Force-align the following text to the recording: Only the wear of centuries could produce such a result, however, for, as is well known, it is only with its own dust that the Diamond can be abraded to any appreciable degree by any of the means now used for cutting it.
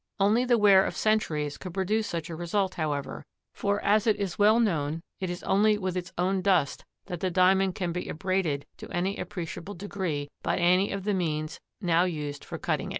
Only 0.19 0.45
the 0.45 0.57
wear 0.57 0.83
of 0.83 0.97
centuries 0.97 1.59
could 1.59 1.75
produce 1.75 2.07
such 2.07 2.31
a 2.31 2.35
result, 2.35 2.73
however, 2.73 3.23
for, 3.53 3.79
as 3.83 4.07
is 4.07 4.39
well 4.39 4.59
known, 4.59 5.03
it 5.19 5.29
is 5.29 5.43
only 5.43 5.77
with 5.77 5.95
its 5.95 6.11
own 6.17 6.41
dust 6.41 6.83
that 7.05 7.19
the 7.19 7.29
Diamond 7.29 7.75
can 7.75 7.91
be 7.91 8.09
abraded 8.09 8.65
to 8.77 8.89
any 8.89 9.15
appreciable 9.17 9.75
degree 9.75 10.27
by 10.41 10.57
any 10.57 10.91
of 10.91 11.03
the 11.03 11.13
means 11.13 11.59
now 11.81 12.05
used 12.05 12.43
for 12.43 12.57
cutting 12.57 12.87
it. 12.89 12.89